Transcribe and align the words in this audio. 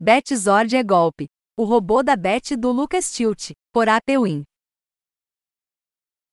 BetZord 0.00 0.76
é 0.76 0.82
golpe. 0.84 1.26
O 1.58 1.64
robô 1.64 2.04
da 2.04 2.14
Bet 2.14 2.54
do 2.54 2.70
Lucas 2.70 3.10
Tilt, 3.10 3.50
por 3.72 3.88
APWin. 3.88 4.44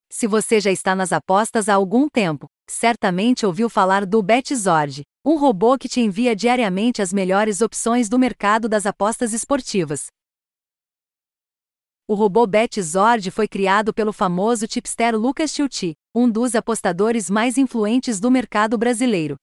Se 0.08 0.28
você 0.28 0.60
já 0.60 0.72
está 0.72 0.94
nas 0.94 1.12
apostas 1.12 1.68
há 1.68 1.74
algum 1.74 2.08
tempo, 2.08 2.46
certamente 2.70 3.44
ouviu 3.44 3.68
falar 3.68 4.06
do 4.06 4.22
BetZord, 4.22 5.02
um 5.26 5.36
robô 5.36 5.80
que 5.80 5.90
te 5.90 6.00
envia 6.00 6.36
diariamente 6.36 7.02
as 7.02 7.12
melhores 7.12 7.60
opções 7.60 8.08
do 8.08 8.20
mercado 8.20 8.70
das 8.70 8.86
apostas 8.86 9.34
esportivas. 9.34 10.06
O 12.08 12.14
robô 12.14 12.46
BetZord 12.46 13.32
foi 13.32 13.48
criado 13.48 13.92
pelo 13.96 14.14
famoso 14.14 14.68
tipster 14.68 15.18
Lucas 15.18 15.52
Tilt, 15.52 15.94
um 16.14 16.30
dos 16.30 16.54
apostadores 16.54 17.32
mais 17.32 17.58
influentes 17.58 18.20
do 18.20 18.30
mercado 18.30 18.78
brasileiro. 18.78 19.38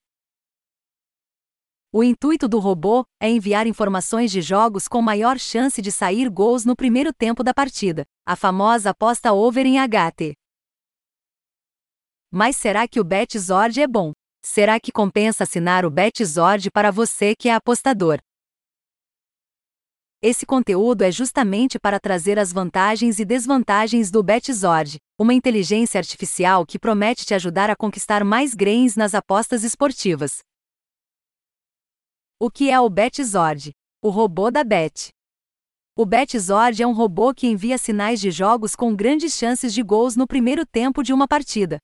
O 1.95 2.03
intuito 2.03 2.49
do 2.49 2.59
robô 2.59 3.05
é 3.21 3.29
enviar 3.29 3.67
informações 3.67 4.33
de 4.33 4.41
jogos 4.41 4.89
com 4.89 5.03
maior 5.03 5.39
chance 5.39 5.83
de 5.83 5.93
sair 5.93 6.31
gols 6.31 6.65
no 6.65 6.75
primeiro 6.75 7.13
tempo 7.13 7.45
da 7.45 7.53
partida, 7.53 8.07
a 8.25 8.35
famosa 8.35 8.91
aposta 8.91 9.35
over 9.35 9.67
em 9.67 9.77
HT. 9.77 10.33
Mas 12.31 12.57
será 12.57 12.89
que 12.89 12.99
o 12.99 13.05
BetZord 13.05 13.79
é 13.79 13.87
bom? 13.87 14.13
Será 14.43 14.81
que 14.81 14.91
compensa 14.91 15.45
assinar 15.45 15.85
o 15.85 15.91
BetZord 15.91 16.71
para 16.71 16.91
você 16.91 17.37
que 17.37 17.51
é 17.51 17.55
apostador? 17.55 18.21
Esse 20.23 20.47
conteúdo 20.47 21.03
é 21.03 21.13
justamente 21.13 21.79
para 21.79 22.01
trazer 22.01 22.39
as 22.39 22.55
vantagens 22.55 23.19
e 23.19 23.25
desvantagens 23.27 24.11
do 24.11 24.23
BetZord, 24.23 24.97
uma 25.19 25.35
inteligência 25.35 25.99
artificial 25.99 26.65
que 26.65 26.79
promete 26.79 27.27
te 27.27 27.35
ajudar 27.35 27.69
a 27.69 27.77
conquistar 27.77 28.25
mais 28.25 28.55
grains 28.55 28.97
nas 28.97 29.15
apostas 29.15 29.63
esportivas. 29.63 30.39
O 32.45 32.51
que 32.51 32.71
é 32.71 32.81
o 32.81 32.91
BetZord? 32.91 33.71
O 34.03 34.11
robô 34.11 34.51
da 34.51 34.65
Bet. 34.65 35.11
O 35.97 36.05
BetZord 36.05 36.83
é 36.83 36.85
um 36.85 36.93
robô 36.93 37.33
que 37.33 37.47
envia 37.47 37.79
sinais 37.79 38.21
de 38.21 38.33
jogos 38.33 38.75
com 38.75 38.97
grandes 38.97 39.35
chances 39.35 39.73
de 39.73 39.81
gols 39.81 40.17
no 40.17 40.27
primeiro 40.27 40.67
tempo 40.67 41.05
de 41.05 41.13
uma 41.13 41.29
partida. 41.29 41.79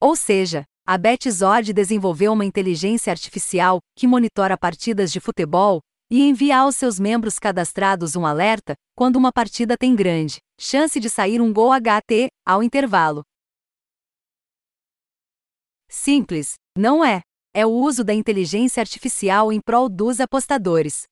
Ou 0.00 0.16
seja, 0.16 0.64
a 0.86 0.96
BetZord 0.96 1.74
desenvolveu 1.74 2.32
uma 2.32 2.46
inteligência 2.46 3.10
artificial 3.10 3.80
que 3.94 4.06
monitora 4.06 4.56
partidas 4.56 5.12
de 5.12 5.20
futebol 5.20 5.82
e 6.10 6.22
envia 6.22 6.60
aos 6.60 6.74
seus 6.74 6.98
membros 6.98 7.38
cadastrados 7.38 8.16
um 8.16 8.24
alerta 8.24 8.74
quando 8.96 9.16
uma 9.16 9.30
partida 9.30 9.76
tem 9.76 9.94
grande 9.94 10.38
chance 10.58 10.98
de 10.98 11.10
sair 11.10 11.38
um 11.38 11.52
gol 11.52 11.70
HT 11.70 12.28
ao 12.46 12.62
intervalo. 12.62 13.24
Simples, 15.90 16.54
não 16.74 17.04
é? 17.04 17.20
É 17.54 17.64
o 17.64 17.70
uso 17.70 18.02
da 18.02 18.12
inteligência 18.12 18.80
artificial 18.80 19.52
em 19.52 19.60
prol 19.60 19.88
dos 19.88 20.18
apostadores. 20.18 21.04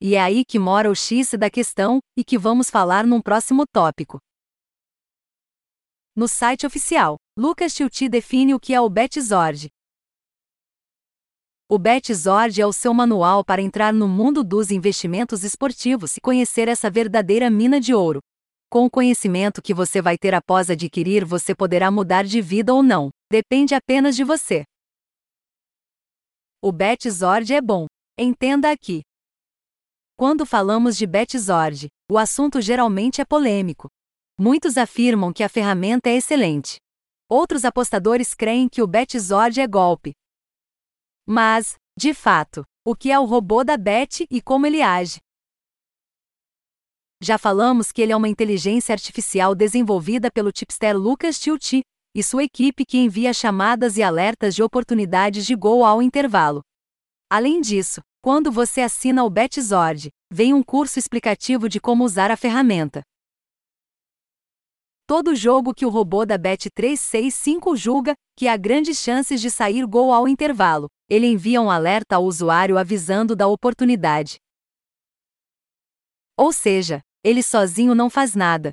E 0.00 0.16
é 0.16 0.20
aí 0.20 0.44
que 0.44 0.58
mora 0.58 0.90
o 0.90 0.94
X 0.94 1.30
da 1.38 1.48
questão, 1.48 2.00
e 2.16 2.24
que 2.24 2.36
vamos 2.36 2.68
falar 2.68 3.06
num 3.06 3.22
próximo 3.22 3.64
tópico. 3.72 4.18
No 6.16 6.26
site 6.26 6.66
oficial, 6.66 7.16
Lucas 7.38 7.72
Tilti 7.72 8.08
define 8.08 8.52
o 8.52 8.58
que 8.58 8.74
é 8.74 8.80
o 8.80 8.90
BetZord. 8.90 9.68
O 11.68 11.78
BetZord 11.78 12.60
é 12.60 12.66
o 12.66 12.72
seu 12.72 12.92
manual 12.92 13.44
para 13.44 13.62
entrar 13.62 13.92
no 13.92 14.08
mundo 14.08 14.42
dos 14.42 14.72
investimentos 14.72 15.44
esportivos 15.44 16.16
e 16.16 16.20
conhecer 16.20 16.66
essa 16.66 16.90
verdadeira 16.90 17.48
mina 17.48 17.78
de 17.78 17.94
ouro. 17.94 18.18
Com 18.68 18.86
o 18.86 18.90
conhecimento 18.90 19.62
que 19.62 19.72
você 19.72 20.02
vai 20.02 20.18
ter 20.18 20.34
após 20.34 20.68
adquirir, 20.70 21.24
você 21.24 21.54
poderá 21.54 21.90
mudar 21.90 22.24
de 22.24 22.40
vida 22.42 22.74
ou 22.74 22.82
não. 22.82 23.10
Depende 23.32 23.76
apenas 23.76 24.16
de 24.16 24.24
você. 24.24 24.64
O 26.60 26.72
BetZord 26.72 27.54
é 27.54 27.60
bom. 27.60 27.86
Entenda 28.18 28.72
aqui. 28.72 29.02
Quando 30.16 30.44
falamos 30.44 30.96
de 30.96 31.06
BetZord, 31.06 31.86
o 32.10 32.18
assunto 32.18 32.60
geralmente 32.60 33.20
é 33.20 33.24
polêmico. 33.24 33.88
Muitos 34.36 34.76
afirmam 34.76 35.32
que 35.32 35.44
a 35.44 35.48
ferramenta 35.48 36.10
é 36.10 36.16
excelente. 36.16 36.78
Outros 37.28 37.64
apostadores 37.64 38.34
creem 38.34 38.68
que 38.68 38.82
o 38.82 38.86
BetZord 38.88 39.60
é 39.60 39.66
golpe. 39.66 40.12
Mas, 41.24 41.76
de 41.96 42.12
fato, 42.12 42.64
o 42.84 42.96
que 42.96 43.12
é 43.12 43.18
o 43.20 43.24
robô 43.24 43.62
da 43.62 43.76
Bet 43.76 44.26
e 44.28 44.42
como 44.42 44.66
ele 44.66 44.82
age? 44.82 45.20
Já 47.22 47.38
falamos 47.38 47.92
que 47.92 48.02
ele 48.02 48.12
é 48.12 48.16
uma 48.16 48.28
inteligência 48.28 48.92
artificial 48.92 49.54
desenvolvida 49.54 50.32
pelo 50.32 50.50
tipster 50.50 50.98
Lucas 50.98 51.38
Tilti 51.38 51.82
e 52.14 52.22
sua 52.22 52.44
equipe 52.44 52.84
que 52.84 52.98
envia 52.98 53.32
chamadas 53.32 53.96
e 53.96 54.02
alertas 54.02 54.54
de 54.54 54.62
oportunidades 54.62 55.46
de 55.46 55.54
gol 55.54 55.84
ao 55.84 56.02
intervalo. 56.02 56.62
Além 57.28 57.60
disso, 57.60 58.00
quando 58.20 58.50
você 58.50 58.80
assina 58.80 59.24
o 59.24 59.30
BetZord, 59.30 60.10
vem 60.30 60.52
um 60.52 60.62
curso 60.62 60.98
explicativo 60.98 61.68
de 61.68 61.80
como 61.80 62.04
usar 62.04 62.30
a 62.30 62.36
ferramenta. 62.36 63.02
Todo 65.06 65.34
jogo 65.34 65.74
que 65.74 65.86
o 65.86 65.88
robô 65.88 66.24
da 66.24 66.38
Bet365 66.38 67.76
julga 67.76 68.14
que 68.36 68.46
há 68.46 68.56
grandes 68.56 68.98
chances 68.98 69.40
de 69.40 69.50
sair 69.50 69.84
gol 69.86 70.12
ao 70.12 70.28
intervalo, 70.28 70.88
ele 71.08 71.26
envia 71.26 71.60
um 71.60 71.70
alerta 71.70 72.16
ao 72.16 72.24
usuário 72.24 72.78
avisando 72.78 73.34
da 73.34 73.48
oportunidade. 73.48 74.36
Ou 76.36 76.52
seja, 76.52 77.00
ele 77.24 77.42
sozinho 77.42 77.94
não 77.94 78.08
faz 78.08 78.34
nada. 78.34 78.72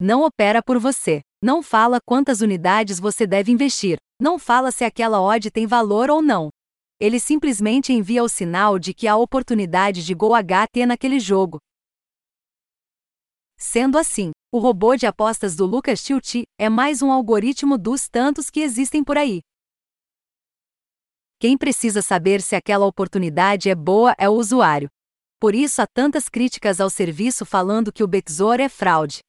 Não 0.00 0.22
opera 0.22 0.62
por 0.62 0.78
você. 0.78 1.22
Não 1.42 1.62
fala 1.62 2.00
quantas 2.04 2.40
unidades 2.40 2.98
você 2.98 3.26
deve 3.26 3.52
investir. 3.52 3.98
Não 4.20 4.38
fala 4.38 4.70
se 4.70 4.84
aquela 4.84 5.20
odd 5.20 5.50
tem 5.50 5.66
valor 5.66 6.10
ou 6.10 6.22
não. 6.22 6.48
Ele 6.98 7.20
simplesmente 7.20 7.92
envia 7.92 8.22
o 8.22 8.28
sinal 8.28 8.78
de 8.78 8.94
que 8.94 9.06
há 9.06 9.16
oportunidade 9.16 10.04
de 10.04 10.14
gol 10.14 10.32
HT 10.34 10.86
naquele 10.86 11.20
jogo. 11.20 11.58
Sendo 13.58 13.98
assim, 13.98 14.30
o 14.50 14.58
robô 14.58 14.96
de 14.96 15.06
apostas 15.06 15.54
do 15.54 15.66
Lucas 15.66 16.02
Tilti 16.02 16.44
é 16.58 16.68
mais 16.68 17.02
um 17.02 17.12
algoritmo 17.12 17.76
dos 17.76 18.08
tantos 18.08 18.48
que 18.48 18.60
existem 18.60 19.04
por 19.04 19.18
aí. 19.18 19.40
Quem 21.38 21.58
precisa 21.58 22.00
saber 22.00 22.40
se 22.40 22.56
aquela 22.56 22.86
oportunidade 22.86 23.68
é 23.68 23.74
boa 23.74 24.14
é 24.18 24.26
o 24.26 24.32
usuário. 24.32 24.88
Por 25.38 25.54
isso 25.54 25.82
há 25.82 25.86
tantas 25.86 26.30
críticas 26.30 26.80
ao 26.80 26.88
serviço 26.88 27.44
falando 27.44 27.92
que 27.92 28.02
o 28.02 28.08
Bexor 28.08 28.58
é 28.58 28.70
fraude. 28.70 29.20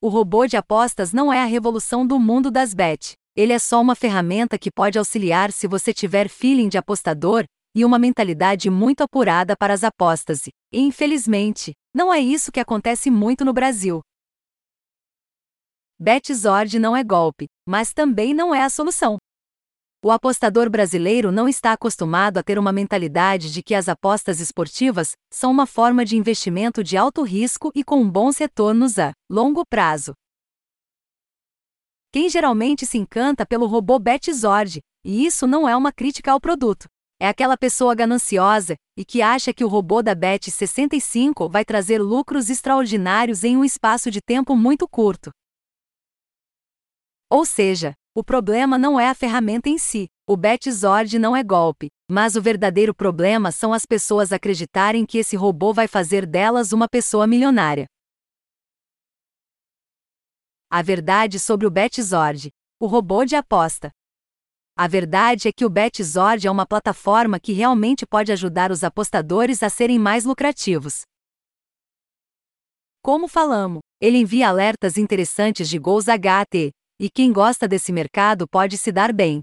O 0.00 0.08
robô 0.08 0.46
de 0.46 0.56
apostas 0.56 1.12
não 1.12 1.32
é 1.32 1.40
a 1.40 1.44
revolução 1.44 2.06
do 2.06 2.20
mundo 2.20 2.52
das 2.52 2.72
bet. 2.72 3.14
Ele 3.34 3.52
é 3.52 3.58
só 3.58 3.80
uma 3.80 3.96
ferramenta 3.96 4.56
que 4.56 4.70
pode 4.70 4.96
auxiliar 4.96 5.50
se 5.50 5.66
você 5.66 5.92
tiver 5.92 6.28
feeling 6.28 6.68
de 6.68 6.78
apostador 6.78 7.44
e 7.74 7.84
uma 7.84 7.98
mentalidade 7.98 8.70
muito 8.70 9.00
apurada 9.02 9.56
para 9.56 9.74
as 9.74 9.82
apostas. 9.82 10.46
E, 10.46 10.52
infelizmente, 10.72 11.72
não 11.92 12.14
é 12.14 12.20
isso 12.20 12.52
que 12.52 12.60
acontece 12.60 13.10
muito 13.10 13.44
no 13.44 13.52
Brasil. 13.52 14.00
BetZord 15.98 16.78
não 16.78 16.96
é 16.96 17.02
golpe, 17.02 17.46
mas 17.66 17.92
também 17.92 18.32
não 18.32 18.54
é 18.54 18.62
a 18.62 18.70
solução. 18.70 19.16
O 20.00 20.12
apostador 20.12 20.70
brasileiro 20.70 21.32
não 21.32 21.48
está 21.48 21.72
acostumado 21.72 22.38
a 22.38 22.42
ter 22.42 22.56
uma 22.56 22.70
mentalidade 22.70 23.52
de 23.52 23.64
que 23.64 23.74
as 23.74 23.88
apostas 23.88 24.38
esportivas 24.38 25.16
são 25.28 25.50
uma 25.50 25.66
forma 25.66 26.04
de 26.04 26.16
investimento 26.16 26.84
de 26.84 26.96
alto 26.96 27.22
risco 27.24 27.72
e 27.74 27.82
com 27.82 28.08
bons 28.08 28.38
retornos 28.38 28.96
a 28.96 29.12
longo 29.28 29.66
prazo. 29.66 30.14
Quem 32.12 32.30
geralmente 32.30 32.86
se 32.86 32.96
encanta 32.96 33.44
pelo 33.44 33.66
robô 33.66 33.98
BetZord, 33.98 34.80
e 35.04 35.26
isso 35.26 35.48
não 35.48 35.68
é 35.68 35.76
uma 35.76 35.92
crítica 35.92 36.30
ao 36.30 36.40
produto, 36.40 36.86
é 37.20 37.26
aquela 37.26 37.56
pessoa 37.56 37.92
gananciosa 37.92 38.76
e 38.96 39.04
que 39.04 39.20
acha 39.20 39.52
que 39.52 39.64
o 39.64 39.68
robô 39.68 40.00
da 40.00 40.14
Bet65 40.14 41.50
vai 41.50 41.64
trazer 41.64 42.00
lucros 42.00 42.48
extraordinários 42.48 43.42
em 43.42 43.56
um 43.56 43.64
espaço 43.64 44.12
de 44.12 44.20
tempo 44.20 44.54
muito 44.54 44.86
curto. 44.86 45.30
Ou 47.28 47.44
seja, 47.44 47.94
o 48.18 48.24
problema 48.24 48.76
não 48.76 48.98
é 48.98 49.08
a 49.08 49.14
ferramenta 49.14 49.68
em 49.68 49.78
si, 49.78 50.08
o 50.26 50.36
BetZord 50.36 51.20
não 51.20 51.36
é 51.36 51.44
golpe, 51.44 51.88
mas 52.10 52.34
o 52.34 52.42
verdadeiro 52.42 52.92
problema 52.92 53.52
são 53.52 53.72
as 53.72 53.86
pessoas 53.86 54.32
acreditarem 54.32 55.06
que 55.06 55.18
esse 55.18 55.36
robô 55.36 55.72
vai 55.72 55.86
fazer 55.86 56.26
delas 56.26 56.72
uma 56.72 56.88
pessoa 56.88 57.28
milionária. 57.28 57.86
A 60.68 60.82
verdade 60.82 61.38
sobre 61.38 61.64
o 61.64 61.70
BetZord, 61.70 62.50
o 62.80 62.88
robô 62.88 63.24
de 63.24 63.36
aposta. 63.36 63.92
A 64.76 64.88
verdade 64.88 65.46
é 65.46 65.52
que 65.52 65.64
o 65.64 65.70
BetZord 65.70 66.44
é 66.44 66.50
uma 66.50 66.66
plataforma 66.66 67.38
que 67.38 67.52
realmente 67.52 68.04
pode 68.04 68.32
ajudar 68.32 68.72
os 68.72 68.82
apostadores 68.82 69.62
a 69.62 69.70
serem 69.70 69.96
mais 69.96 70.24
lucrativos. 70.24 71.02
Como 73.00 73.28
falamos, 73.28 73.78
ele 74.00 74.18
envia 74.18 74.48
alertas 74.48 74.96
interessantes 74.96 75.68
de 75.68 75.78
gols 75.78 76.06
HT, 76.06 76.72
e 76.98 77.08
quem 77.08 77.32
gosta 77.32 77.68
desse 77.68 77.92
mercado 77.92 78.48
pode 78.48 78.76
se 78.76 78.90
dar 78.90 79.12
bem. 79.12 79.42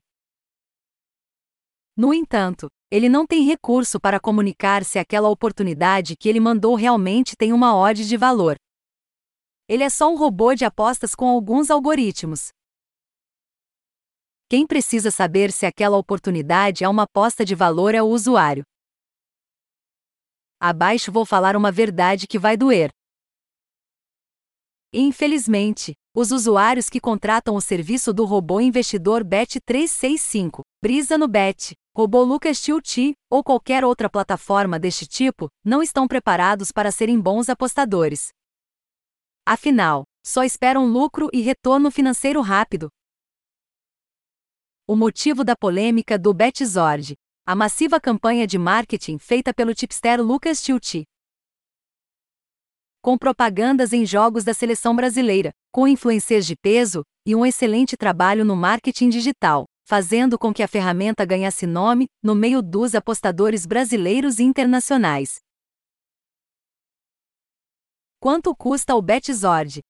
No 1.96 2.14
entanto, 2.14 2.68
ele 2.92 3.08
não 3.08 3.26
tem 3.26 3.44
recurso 3.44 4.00
para 4.00 4.20
comunicar 4.20 4.84
se 4.84 5.00
aquela 5.00 5.30
oportunidade 5.30 6.16
que 6.18 6.28
ele 6.28 6.40
mandou 6.40 6.76
realmente 6.76 7.36
tem 7.38 7.54
uma 7.54 7.76
odd 7.76 8.06
de 8.06 8.18
valor. 8.18 8.58
Ele 9.68 9.84
é 9.84 9.90
só 9.90 10.12
um 10.12 10.18
robô 10.18 10.54
de 10.54 10.66
apostas 10.66 11.16
com 11.16 11.28
alguns 11.28 11.72
algoritmos. 11.72 12.50
Quem 14.48 14.68
precisa 14.68 15.10
saber 15.10 15.52
se 15.52 15.66
aquela 15.66 15.98
oportunidade 15.98 16.84
é 16.84 16.90
uma 16.90 17.04
aposta 17.04 17.44
de 17.44 17.56
valor 17.56 17.96
é 17.96 18.04
o 18.04 18.08
usuário. 18.08 18.64
Abaixo 20.60 21.12
vou 21.12 21.26
falar 21.26 21.56
uma 21.56 21.72
verdade 21.72 22.28
que 22.28 22.38
vai 22.38 22.56
doer. 22.56 22.92
Infelizmente, 24.98 25.94
os 26.16 26.32
usuários 26.32 26.90
que 26.90 27.02
contratam 27.02 27.54
o 27.58 27.60
serviço 27.60 28.14
do 28.14 28.24
robô 28.24 28.62
investidor 28.62 29.26
Bet365, 29.26 30.62
Brisa 30.82 31.18
no 31.18 31.28
Bet, 31.28 31.76
robô 31.94 32.24
Lucas 32.24 32.62
Tilti 32.62 33.14
ou 33.30 33.44
qualquer 33.44 33.84
outra 33.84 34.10
plataforma 34.10 34.80
deste 34.80 35.06
tipo, 35.06 35.50
não 35.66 35.84
estão 35.84 36.08
preparados 36.08 36.72
para 36.72 36.94
serem 36.94 37.20
bons 37.20 37.50
apostadores. 37.50 38.30
Afinal, 39.46 40.06
só 40.26 40.46
esperam 40.46 40.88
lucro 40.88 41.28
e 41.34 41.42
retorno 41.42 41.92
financeiro 41.92 42.40
rápido. 42.40 42.88
O 44.88 44.96
motivo 44.96 45.44
da 45.44 45.58
polêmica 45.58 46.18
do 46.18 46.34
Betzord, 46.34 47.16
a 47.46 47.54
massiva 47.54 48.00
campanha 48.00 48.48
de 48.48 48.58
marketing 48.58 49.18
feita 49.18 49.54
pelo 49.54 49.76
tipster 49.76 50.22
Lucas 50.22 50.62
Tilti, 50.62 51.04
com 53.06 53.18
propagandas 53.20 53.94
em 53.94 54.04
jogos 54.04 54.44
da 54.44 54.52
seleção 54.52 54.96
brasileira, 54.96 55.52
com 55.72 55.88
influencers 55.88 56.44
de 56.44 56.56
peso 56.56 57.04
e 57.24 57.36
um 57.36 57.46
excelente 57.46 57.96
trabalho 57.96 58.44
no 58.44 58.56
marketing 58.56 59.10
digital, 59.10 59.66
fazendo 59.88 60.40
com 60.40 60.52
que 60.52 60.64
a 60.64 60.68
ferramenta 60.68 61.24
ganhasse 61.24 61.68
nome 61.68 62.08
no 62.24 62.34
meio 62.34 62.64
dos 62.64 62.96
apostadores 62.96 63.68
brasileiros 63.68 64.40
e 64.40 64.44
internacionais. 64.44 65.36
Quanto 68.20 68.56
custa 68.56 68.96
o 68.96 69.02
Betzord? 69.04 69.82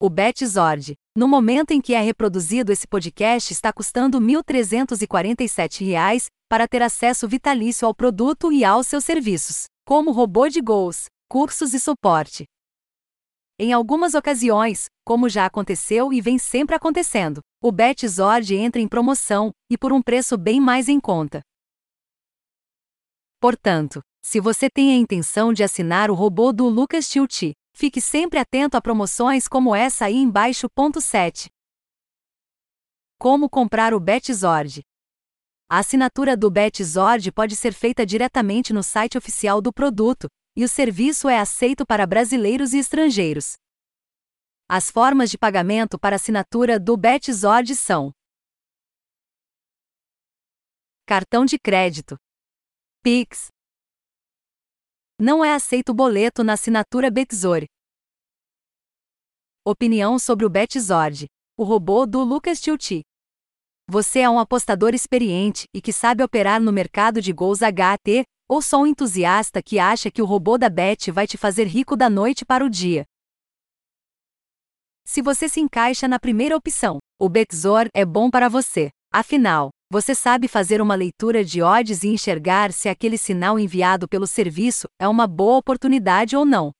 O 0.00 0.10
Betzord, 0.10 0.94
no 1.16 1.28
momento 1.28 1.70
em 1.70 1.80
que 1.80 1.94
é 1.94 2.00
reproduzido 2.00 2.72
esse 2.72 2.88
podcast, 2.88 3.52
está 3.52 3.72
custando 3.72 4.18
R$ 4.18 4.24
1.347 4.24 6.26
para 6.48 6.66
ter 6.66 6.82
acesso 6.82 7.28
vitalício 7.28 7.86
ao 7.86 7.94
produto 7.94 8.50
e 8.50 8.64
aos 8.64 8.88
seus 8.88 9.04
serviços, 9.04 9.66
como 9.86 10.10
robô 10.10 10.48
de 10.48 10.60
gols, 10.60 11.06
cursos 11.28 11.74
e 11.74 11.80
suporte. 11.80 12.44
Em 13.58 13.72
algumas 13.72 14.14
ocasiões, 14.14 14.86
como 15.04 15.28
já 15.28 15.46
aconteceu 15.46 16.12
e 16.12 16.20
vem 16.20 16.38
sempre 16.38 16.74
acontecendo, 16.74 17.40
o 17.62 17.70
BetZord 17.70 18.54
entra 18.54 18.80
em 18.80 18.88
promoção 18.88 19.52
e 19.70 19.78
por 19.78 19.92
um 19.92 20.02
preço 20.02 20.36
bem 20.36 20.60
mais 20.60 20.88
em 20.88 20.98
conta. 20.98 21.40
Portanto, 23.40 24.00
se 24.22 24.40
você 24.40 24.68
tem 24.68 24.92
a 24.92 24.96
intenção 24.96 25.52
de 25.52 25.62
assinar 25.62 26.10
o 26.10 26.14
robô 26.14 26.52
do 26.52 26.66
Lucas 26.66 27.08
Tilti, 27.08 27.52
fique 27.74 28.00
sempre 28.00 28.38
atento 28.38 28.76
a 28.76 28.80
promoções 28.80 29.46
como 29.46 29.74
essa 29.74 30.06
aí 30.06 30.16
embaixo. 30.16 30.66
Ponto 30.74 31.00
7. 31.00 31.48
Como 33.18 33.48
comprar 33.48 33.94
o 33.94 34.00
BetZord? 34.00 34.82
A 35.68 35.78
assinatura 35.78 36.36
do 36.36 36.50
BetZord 36.50 37.30
pode 37.32 37.54
ser 37.54 37.72
feita 37.72 38.04
diretamente 38.04 38.72
no 38.72 38.82
site 38.82 39.16
oficial 39.16 39.60
do 39.60 39.72
produto, 39.72 40.26
e 40.56 40.64
o 40.64 40.68
serviço 40.68 41.28
é 41.28 41.38
aceito 41.38 41.84
para 41.84 42.06
brasileiros 42.06 42.72
e 42.72 42.78
estrangeiros. 42.78 43.54
As 44.68 44.90
formas 44.90 45.30
de 45.30 45.36
pagamento 45.36 45.98
para 45.98 46.16
assinatura 46.16 46.78
do 46.78 46.96
BetZord 46.96 47.74
são: 47.74 48.12
Cartão 51.06 51.44
de 51.44 51.58
crédito, 51.58 52.16
Pix. 53.02 53.48
Não 55.20 55.44
é 55.44 55.54
aceito 55.54 55.92
boleto 55.92 56.42
na 56.42 56.54
assinatura 56.54 57.10
Betzor. 57.10 57.66
Opinião 59.62 60.18
sobre 60.18 60.46
o 60.46 60.50
BetZord, 60.50 61.26
o 61.56 61.64
robô 61.64 62.06
do 62.06 62.24
Lucas 62.24 62.60
Tilti. 62.60 63.02
Você 63.86 64.20
é 64.20 64.30
um 64.30 64.38
apostador 64.38 64.94
experiente 64.94 65.68
e 65.74 65.82
que 65.82 65.92
sabe 65.92 66.22
operar 66.22 66.60
no 66.60 66.72
mercado 66.72 67.20
de 67.20 67.32
gols 67.32 67.60
HT, 67.60 68.24
ou 68.54 68.62
só 68.62 68.82
um 68.82 68.86
entusiasta 68.86 69.60
que 69.60 69.80
acha 69.80 70.12
que 70.12 70.22
o 70.22 70.24
robô 70.24 70.56
da 70.56 70.68
Beth 70.68 71.10
vai 71.12 71.26
te 71.26 71.36
fazer 71.36 71.64
rico 71.64 71.96
da 71.96 72.08
noite 72.08 72.44
para 72.44 72.64
o 72.64 72.70
dia? 72.70 73.04
Se 75.04 75.20
você 75.20 75.48
se 75.48 75.60
encaixa 75.60 76.06
na 76.06 76.20
primeira 76.20 76.56
opção, 76.56 76.98
o 77.18 77.28
Bexor 77.28 77.88
é 77.92 78.04
bom 78.04 78.30
para 78.30 78.48
você. 78.48 78.90
Afinal, 79.12 79.70
você 79.90 80.14
sabe 80.14 80.46
fazer 80.46 80.80
uma 80.80 80.94
leitura 80.94 81.44
de 81.44 81.62
odds 81.62 82.04
e 82.04 82.08
enxergar 82.08 82.72
se 82.72 82.88
aquele 82.88 83.18
sinal 83.18 83.58
enviado 83.58 84.06
pelo 84.08 84.26
serviço 84.26 84.86
é 85.00 85.08
uma 85.08 85.26
boa 85.26 85.56
oportunidade 85.56 86.36
ou 86.36 86.44
não. 86.44 86.70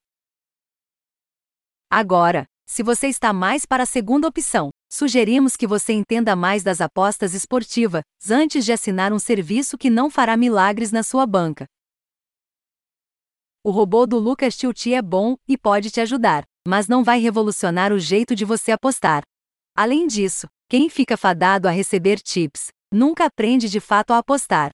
Agora, 1.90 2.46
se 2.66 2.84
você 2.84 3.08
está 3.08 3.32
mais 3.32 3.66
para 3.66 3.82
a 3.82 3.86
segunda 3.86 4.28
opção, 4.28 4.70
sugerimos 4.94 5.56
que 5.56 5.66
você 5.66 5.92
entenda 5.92 6.36
mais 6.36 6.62
das 6.62 6.80
apostas 6.80 7.34
esportivas 7.34 8.04
antes 8.30 8.64
de 8.64 8.72
assinar 8.72 9.12
um 9.12 9.18
serviço 9.18 9.76
que 9.76 9.90
não 9.90 10.08
fará 10.08 10.36
milagres 10.36 10.92
na 10.92 11.02
sua 11.02 11.26
banca. 11.26 11.66
O 13.64 13.70
robô 13.70 14.06
do 14.06 14.18
Lucas 14.18 14.56
Tilti 14.56 14.94
é 14.94 15.02
bom 15.02 15.34
e 15.48 15.58
pode 15.58 15.90
te 15.90 16.00
ajudar, 16.00 16.44
mas 16.66 16.86
não 16.86 17.02
vai 17.02 17.18
revolucionar 17.18 17.92
o 17.92 17.98
jeito 17.98 18.36
de 18.36 18.44
você 18.44 18.70
apostar. 18.70 19.22
Além 19.74 20.06
disso, 20.06 20.46
quem 20.68 20.88
fica 20.88 21.16
fadado 21.16 21.66
a 21.66 21.72
receber 21.72 22.20
tips 22.20 22.68
nunca 22.92 23.24
aprende 23.24 23.68
de 23.68 23.80
fato 23.80 24.12
a 24.12 24.18
apostar. 24.18 24.70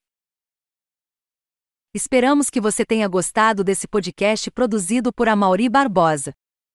Esperamos 1.95 2.51
que 2.51 2.61
você 2.61 2.85
tenha 2.85 3.09
gostado 3.09 3.65
desse 3.65 3.89
podcast 3.89 4.51
produzido 4.51 5.13
por 5.15 5.29
Amauri 5.29 5.69
Barbosa. 5.69 6.33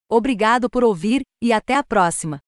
Obrigado 0.09 0.67
por 0.67 0.83
ouvir 0.83 1.21
e 1.41 1.53
até 1.53 1.75
a 1.75 1.83
próxima! 1.83 2.44